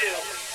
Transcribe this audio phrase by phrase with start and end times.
[0.00, 0.53] do.